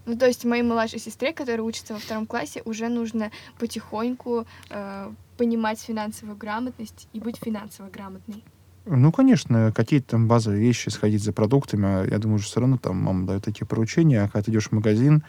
Ну, 0.07 0.17
то 0.17 0.27
есть 0.27 0.45
моей 0.45 0.63
младшей 0.63 0.99
сестре, 0.99 1.33
которая 1.33 1.63
учится 1.63 1.95
во 1.95 2.01
втором 2.01 2.27
классе, 2.27 2.63
уже 2.65 2.89
нужно 2.89 3.31
потихоньку 3.59 4.47
э, 4.71 5.13
понимать 5.37 5.81
финансовую 5.81 6.37
грамотность 6.37 7.09
и 7.13 7.21
быть 7.21 7.37
финансово 7.37 7.89
грамотной. 7.89 8.43
Ну, 8.91 9.13
конечно, 9.13 9.71
какие-то 9.75 10.13
там 10.13 10.29
базовые 10.29 10.63
вещи, 10.63 10.89
сходить 10.89 11.23
за 11.23 11.35
продуктами, 11.35 11.87
а 11.87 12.05
я 12.07 12.19
думаю, 12.19 12.39
что 12.39 12.49
все 12.49 12.61
равно 12.61 12.79
там 12.79 12.97
мама 12.97 13.27
дает 13.27 13.45
такие 13.45 13.67
поручения, 13.67 14.23
а 14.23 14.29
когда 14.29 14.45
ты 14.45 14.51
идешь 14.51 14.69
в 14.69 14.73
магазин, 14.73 15.23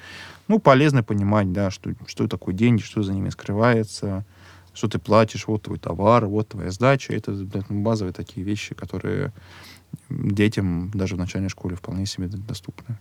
ну, 0.48 0.60
полезно 0.60 1.04
понимать, 1.04 1.52
да, 1.52 1.70
что, 1.70 1.92
что 2.08 2.28
такое 2.30 2.56
деньги, 2.56 2.82
что 2.82 3.04
за 3.04 3.14
ними 3.14 3.30
скрывается, 3.30 4.26
что 4.74 4.88
ты 4.88 4.98
платишь, 4.98 5.48
вот 5.48 5.64
твой 5.64 5.78
товар, 5.78 6.26
вот 6.26 6.50
твоя 6.50 6.72
сдача. 6.72 7.14
Это 7.14 7.32
ну, 7.32 7.82
базовые 7.82 8.14
такие 8.14 8.46
вещи, 8.46 8.76
которые 8.76 9.34
детям 10.10 10.92
даже 10.94 11.16
в 11.16 11.20
начальной 11.20 11.50
школе 11.50 11.76
вполне 11.76 12.06
себе 12.06 12.28
доступны. 12.28 12.98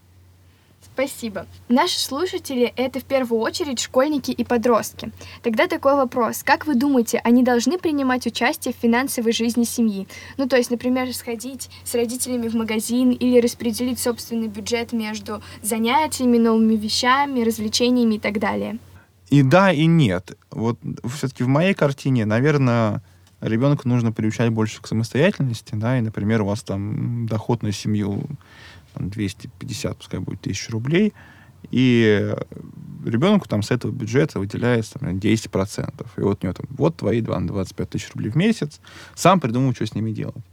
Спасибо. 0.82 1.47
Наши 1.68 2.00
слушатели— 2.00 2.73
это 2.76 2.99
в 2.99 3.04
первую 3.04 3.40
очередь 3.40 3.78
школьники 3.78 4.32
и 4.32 4.42
подростки. 4.42 5.12
Тогда 5.44 5.68
такой 5.68 5.94
вопрос. 5.94 6.42
Как 6.42 6.66
вы 6.66 6.75
думаете, 6.75 7.20
они 7.23 7.44
должны 7.44 7.78
принимать 7.78 8.26
участие 8.26 8.75
в 8.75 8.82
финансовой 8.82 9.32
жизни 9.32 9.62
семьи? 9.62 10.08
Ну, 10.38 10.49
то 10.49 10.56
есть, 10.56 10.73
например, 10.73 11.14
сходить 11.14 11.70
с 11.85 11.94
родителями 11.94 12.49
в 12.49 12.56
магазин 12.56 13.12
или 13.12 13.40
распределить 13.40 14.00
собственный 14.00 14.49
бюджет 14.49 14.92
между 14.92 15.40
занятиями, 15.62 16.38
новыми 16.38 16.75
вещами, 16.75 17.42
развлечениями 17.42 18.16
и 18.16 18.18
так 18.18 18.40
далее? 18.40 18.78
И 19.30 19.42
да, 19.42 19.73
и 19.73 19.87
нет. 19.87 20.37
Вот 20.50 20.80
все-таки 21.14 21.44
в 21.44 21.49
моей 21.49 21.75
картине, 21.75 22.25
наверное, 22.25 23.02
ребенка 23.40 23.87
нужно 23.87 24.11
приучать 24.11 24.50
больше 24.50 24.82
к 24.82 24.87
самостоятельности, 24.88 25.75
да, 25.75 25.99
и, 25.99 26.00
например, 26.00 26.42
у 26.42 26.47
вас 26.47 26.62
там 26.62 27.26
доход 27.26 27.62
на 27.62 27.73
семью 27.73 28.25
там, 28.99 29.11
250, 29.11 29.97
пускай 29.97 30.21
будет 30.21 30.40
тысяч 30.40 30.69
рублей, 30.71 31.14
и 31.71 32.35
ребенку 33.05 33.49
там 33.49 33.62
с 33.62 33.71
этого 33.71 33.90
бюджета 33.90 34.38
выделяется 34.38 34.99
там, 34.99 35.17
10%. 35.17 36.07
И 36.17 36.21
вот 36.21 36.38
у 36.43 36.47
него 36.47 36.55
там, 36.55 36.67
вот 36.71 36.97
твои 36.97 37.21
25 37.21 37.90
тысяч 37.90 38.11
рублей 38.12 38.31
в 38.31 38.37
месяц, 38.37 38.81
сам 39.14 39.40
придумал, 39.40 39.75
что 39.75 39.87
с 39.87 39.95
ними 39.95 40.12
делать. 40.12 40.45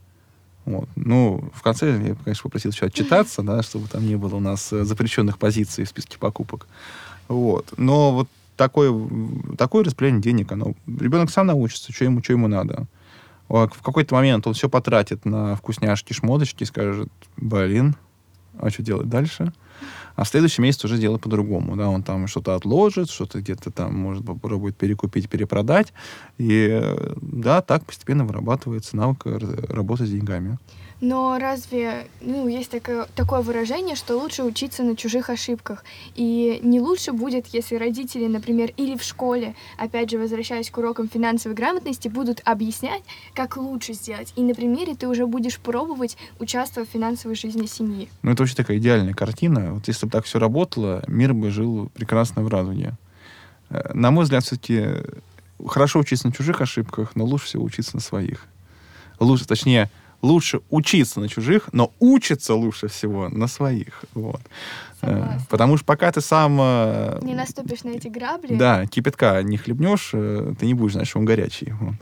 Вот. 0.65 0.89
Ну, 0.95 1.51
в 1.53 1.61
конце 1.61 1.91
я, 1.91 2.15
конечно, 2.15 2.43
попросил 2.43 2.71
еще 2.71 2.87
отчитаться, 2.87 3.43
да, 3.43 3.61
чтобы 3.61 3.87
там 3.87 4.05
не 4.05 4.15
было 4.15 4.37
у 4.37 4.39
нас 4.39 4.73
э, 4.73 4.83
запрещенных 4.83 5.37
позиций 5.37 5.83
в 5.83 5.89
списке 5.89 6.17
покупок. 6.17 6.67
Вот. 7.27 7.73
Но 7.77 8.11
вот 8.13 8.29
такое, 8.57 8.91
такое 9.57 9.83
распределение 9.83 10.23
денег, 10.23 10.51
оно, 10.51 10.73
ребенок 10.87 11.29
сам 11.29 11.47
научится, 11.47 11.93
что 11.93 12.05
ему, 12.05 12.23
что 12.23 12.33
ему 12.33 12.47
надо. 12.47 12.87
В 13.47 13.69
какой-то 13.83 14.15
момент 14.15 14.47
он 14.47 14.55
все 14.55 14.67
потратит 14.67 15.23
на 15.23 15.55
вкусняшки, 15.55 16.13
шмоточки 16.13 16.63
скажет, 16.63 17.11
блин, 17.37 17.95
а 18.59 18.69
что 18.69 18.83
делать 18.83 19.09
дальше? 19.09 19.53
А 20.15 20.23
в 20.23 20.27
следующем 20.29 20.63
месяце 20.63 20.87
уже 20.87 20.97
делать 20.97 21.21
по-другому. 21.21 21.75
Да? 21.75 21.89
Он 21.89 22.01
там 22.01 22.27
что-то 22.27 22.55
отложит, 22.55 23.09
что-то 23.09 23.41
где-то 23.41 23.71
там 23.71 23.93
может 23.95 24.25
попробует 24.25 24.77
перекупить, 24.77 25.29
перепродать. 25.29 25.93
И 26.37 26.81
да, 27.21 27.61
так 27.61 27.85
постепенно 27.85 28.25
вырабатывается 28.25 28.95
навык 28.95 29.25
работы 29.25 30.05
с 30.05 30.09
деньгами. 30.09 30.57
Но 31.01 31.37
разве, 31.37 32.07
ну, 32.21 32.47
есть 32.47 32.71
такое, 32.71 33.07
такое 33.15 33.41
выражение, 33.41 33.95
что 33.95 34.17
лучше 34.17 34.43
учиться 34.43 34.83
на 34.83 34.95
чужих 34.95 35.29
ошибках. 35.29 35.83
И 36.15 36.59
не 36.63 36.79
лучше 36.79 37.11
будет, 37.11 37.47
если 37.47 37.75
родители, 37.75 38.27
например, 38.27 38.71
или 38.77 38.97
в 38.97 39.03
школе, 39.03 39.55
опять 39.77 40.09
же, 40.09 40.17
возвращаясь 40.17 40.71
к 40.71 40.77
урокам 40.77 41.09
финансовой 41.09 41.55
грамотности, 41.55 42.07
будут 42.07 42.41
объяснять, 42.45 43.03
как 43.33 43.57
лучше 43.57 43.93
сделать. 43.93 44.31
И 44.35 44.41
на 44.41 44.55
примере 44.55 44.95
ты 44.95 45.07
уже 45.07 45.27
будешь 45.27 45.59
пробовать 45.59 46.17
участвовать 46.39 46.89
в 46.89 46.93
финансовой 46.93 47.35
жизни 47.35 47.65
семьи. 47.65 48.09
Ну, 48.21 48.31
это 48.31 48.43
вообще 48.43 48.55
такая 48.55 48.77
идеальная 48.77 49.13
картина. 49.13 49.73
Вот 49.73 49.87
если 49.87 50.05
бы 50.05 50.11
так 50.11 50.25
все 50.25 50.39
работало, 50.39 51.03
мир 51.07 51.33
бы 51.33 51.51
жил 51.51 51.89
прекрасно 51.93 52.41
в 52.41 52.47
радуге. 52.47 52.93
Э, 53.69 53.91
на 53.93 54.11
мой 54.11 54.23
взгляд, 54.23 54.43
все-таки 54.43 54.85
хорошо 55.67 55.99
учиться 55.99 56.27
на 56.27 56.33
чужих 56.33 56.61
ошибках, 56.61 57.15
но 57.15 57.25
лучше 57.25 57.45
всего 57.45 57.63
учиться 57.63 57.95
на 57.95 58.01
своих. 58.01 58.45
Лучше, 59.19 59.45
точнее, 59.45 59.89
лучше 60.21 60.61
учиться 60.69 61.19
на 61.19 61.29
чужих, 61.29 61.69
но 61.71 61.91
учиться 61.99 62.55
лучше 62.55 62.87
всего 62.87 63.29
на 63.29 63.47
своих. 63.47 64.03
Вот. 64.13 64.41
Э, 65.01 65.07
Согласна. 65.07 65.47
Потому 65.49 65.77
что 65.77 65.85
пока 65.85 66.11
ты 66.11 66.21
сам... 66.21 66.57
Э, 66.59 67.19
не 67.21 67.35
наступишь 67.35 67.83
на 67.83 67.89
эти 67.89 68.07
грабли. 68.07 68.55
Да, 68.55 68.85
кипятка 68.85 69.43
не 69.43 69.57
хлебнешь, 69.57 70.11
э, 70.13 70.53
ты 70.59 70.65
не 70.65 70.73
будешь 70.73 70.93
знать, 70.93 71.07
что 71.07 71.19
он 71.19 71.25
горячий. 71.25 71.73
Вот. 71.79 71.95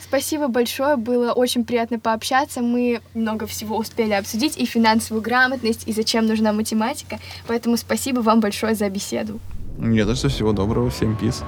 Спасибо 0.00 0.48
большое, 0.48 0.96
было 0.96 1.32
очень 1.32 1.66
приятно 1.66 1.98
пообщаться. 1.98 2.62
Мы 2.62 3.02
много 3.12 3.46
всего 3.46 3.76
успели 3.76 4.12
обсудить, 4.12 4.56
и 4.56 4.64
финансовую 4.64 5.22
грамотность, 5.22 5.86
и 5.86 5.92
зачем 5.92 6.26
нужна 6.26 6.54
математика. 6.54 7.18
Поэтому 7.46 7.76
спасибо 7.76 8.20
вам 8.20 8.40
большое 8.40 8.74
за 8.74 8.88
беседу. 8.88 9.38
Нет, 9.76 10.06
за 10.06 10.16
что 10.16 10.28
всего 10.30 10.52
доброго, 10.52 10.88
всем 10.88 11.14
пиз. 11.14 11.44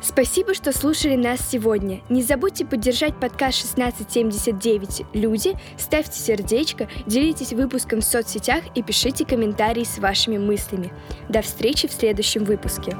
Спасибо, 0.00 0.54
что 0.54 0.72
слушали 0.72 1.16
нас 1.16 1.40
сегодня. 1.50 2.00
Не 2.08 2.22
забудьте 2.22 2.64
поддержать 2.64 3.18
подкаст 3.18 3.72
1679 3.72 5.06
«Люди», 5.12 5.54
ставьте 5.76 6.20
сердечко, 6.20 6.88
делитесь 7.06 7.52
выпуском 7.52 8.00
в 8.00 8.04
соцсетях 8.04 8.62
и 8.76 8.82
пишите 8.82 9.24
комментарии 9.24 9.84
с 9.84 9.98
вашими 9.98 10.38
мыслями. 10.38 10.92
До 11.28 11.42
встречи 11.42 11.88
в 11.88 11.92
следующем 11.92 12.44
выпуске. 12.44 12.96